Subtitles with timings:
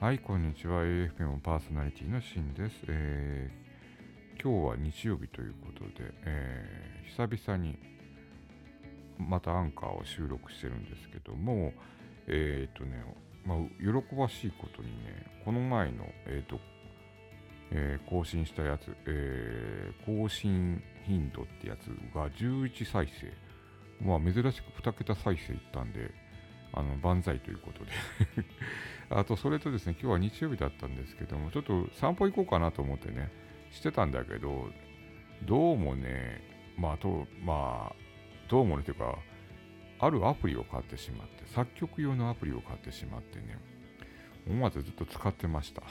[0.00, 0.82] はい、こんにちは。
[0.82, 2.76] AFM パーソナリティのシンです。
[2.88, 7.78] えー、今日は日曜日ということで、えー、久々に
[9.18, 11.74] またアンカーを収録してるんですけども、
[12.26, 13.04] えっ、ー、とね、
[13.44, 16.58] まあ、喜ばしいことにね、この前の、えっ、と、
[17.70, 23.30] え更新したやつ、え更新頻度ってやつが11再生。
[24.02, 26.10] まあ、珍しく2桁再生いったんで、
[26.72, 27.90] あの、万歳ということで。
[29.10, 33.30] あと、それとですね、今日は日曜日だったんですけども、ちょっと散歩行こうかなと思ってね、
[33.70, 34.70] してたんだけど、
[35.44, 36.42] どうもね、
[36.76, 37.96] まあ、と、まあ、
[38.48, 39.18] どうもね、というか、
[39.98, 43.58] あるアプリを買ってしまって、作曲用のアプリを買ってしまってね、
[44.48, 45.82] 思わずずっと使ってました。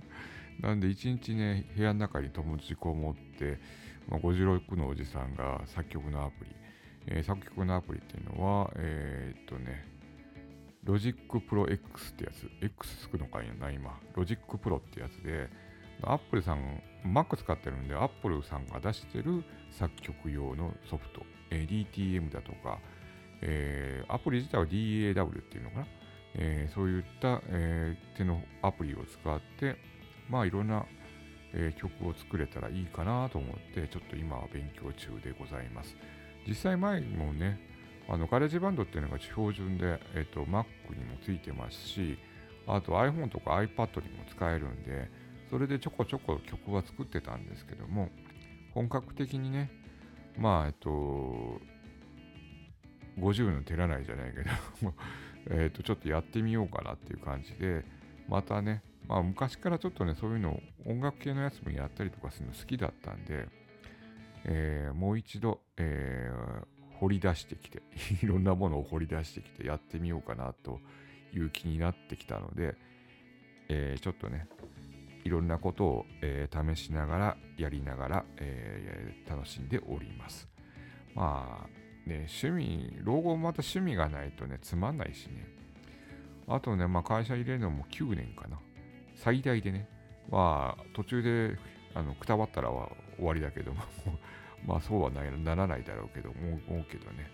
[0.60, 3.58] なんで一日ね、部屋の中に友達こもって、
[4.08, 6.50] まあ、56のおじさんが作曲のアプリ、
[7.06, 9.84] えー、作曲のアプリっていうのは、えー、っとね、
[10.84, 14.00] Logic Pro X ってやつ、X つくのかいな、今。
[14.14, 15.48] Logic Pro ってやつで、
[16.02, 22.80] アップルさん、Mac 使ってるんで、アップルさんが出してる作曲用のソフト、えー、DTM だとか、
[23.42, 25.86] えー、アプリ自体は DAW っていうのかな、
[26.34, 29.76] えー、そういった、えー、手のアプリを使って、
[30.28, 30.84] まあいろんな、
[31.52, 35.96] えー、曲を作れたらいいかなと思って、ちょっと今は勉強中でございます。
[36.46, 37.71] 実際前もね、
[38.08, 40.64] あの GarageBand っていうのが標準で、えっと、Mac
[40.96, 42.18] にもついてますし、
[42.66, 45.10] あと iPhone とか iPad にも使えるんで、
[45.50, 48.10] それでちょこちょこ曲は作ってたんですけども、
[48.74, 49.70] 本格的にね、
[50.38, 51.60] まあ、えっと、
[53.18, 54.94] 50の手習いじゃないけど
[55.50, 57.84] えっと、ちょっとやってみようかなっていう感じで、
[58.28, 63.48] またね、まあ昔からちょっとね、そういうの音楽系のやつもやったりとかするの好きだったんで、
[64.44, 66.66] えー、もう一度、えー、
[67.02, 67.82] 掘り出してきて、
[68.22, 70.80] いろんなものを掘り出してきてやってみようかなと
[71.32, 72.76] いう気になってきたので、
[73.68, 74.46] えー、ちょっとね、
[75.24, 80.48] いろんなことを、えー、試しながら、やりながら、えー、楽しんでおります。
[81.16, 85.48] まあ、ね、趣味、老後もまた趣味がないとね、つまんないしね。
[86.46, 88.60] あとね、まあ会社入れるのも9年かな。
[89.16, 89.88] 最大でね。
[90.30, 91.58] まあ、途中で、
[91.94, 93.82] あの、くたばったらは終わりだけども
[94.66, 97.30] まあそうはならないだろうけど、思うけどね。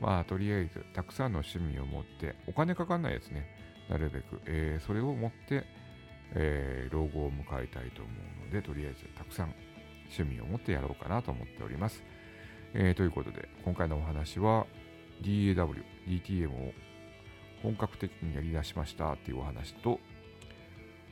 [0.00, 3.46] まあとりあえず、たくさんの趣味を持って、お金かかんないやつね、
[3.88, 5.64] なるべく、えー、それを持って、
[6.34, 8.10] えー、老後を迎えたいと思
[8.42, 9.54] うので、とりあえずたくさん
[10.16, 12.02] 趣味を持ってやろうかなと思っております。
[12.74, 14.66] えー、ということで、今回のお話は
[15.22, 16.72] DAW、DTM を
[17.62, 20.00] 本格的にやり出しましたっていうお話と、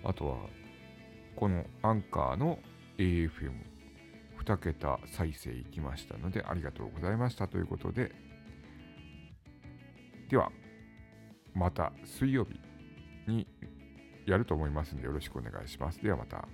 [0.04, 0.38] あとは、
[1.36, 2.58] このアンカーの
[2.98, 3.52] AFM
[4.50, 8.12] 2桁再生いきましたので、ありがとうございましたということで、
[10.28, 10.50] では、
[11.54, 12.60] また水曜日
[13.30, 13.46] に
[14.26, 16.02] やると思いますので、よろしくお願いします。
[16.02, 16.48] ではまた。